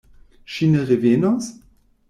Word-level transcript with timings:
Ŝi 0.53 0.69
ne 0.71 0.81
revenos? 0.93 1.53